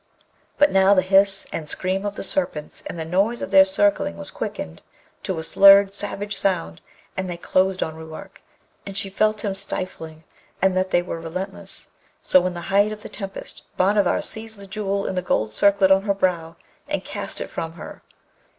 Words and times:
But 0.57 0.71
now 0.71 0.95
the 0.95 1.03
hiss 1.03 1.45
and 1.53 1.69
scream 1.69 2.07
of 2.07 2.15
the 2.15 2.23
Serpents 2.23 2.81
and 2.87 2.97
the 2.97 3.05
noise 3.05 3.43
of 3.43 3.51
their 3.51 3.63
circling 3.65 4.17
was 4.17 4.31
quickened 4.31 4.81
to 5.21 5.37
a 5.37 5.43
slurred 5.43 5.93
savage 5.93 6.35
sound 6.35 6.81
and 7.15 7.29
they 7.29 7.37
closed 7.37 7.83
on 7.83 7.93
Ruark, 7.93 8.41
and 8.83 8.97
she 8.97 9.11
felt 9.11 9.45
him 9.45 9.53
stifling 9.53 10.23
and 10.59 10.75
that 10.75 10.89
they 10.89 11.03
were 11.03 11.21
relentless. 11.21 11.89
So 12.23 12.43
in 12.47 12.55
the 12.55 12.61
height 12.61 12.91
of 12.91 13.03
the 13.03 13.09
tempest 13.09 13.67
Bhanavar 13.77 14.21
seized 14.23 14.57
the 14.57 14.65
Jewel 14.65 15.05
in 15.05 15.13
the 15.13 15.21
gold 15.21 15.51
circlet 15.51 15.91
on 15.91 16.01
her 16.01 16.15
brow 16.15 16.55
and 16.87 17.05
cast 17.05 17.39
it 17.39 17.51
from 17.51 17.73
her. 17.73 18.01